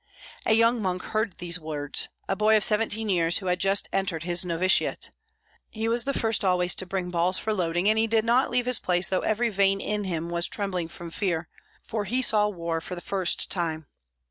[0.47, 4.23] A young monk heard these words, a boy of seventeen years, who had just entered
[4.23, 5.11] his novitiate.
[5.69, 8.65] He was the first always to bring balls for loading, and he did not leave
[8.65, 11.49] his place though every vein in him was trembling from fear,
[11.85, 13.85] for he saw war for the first time.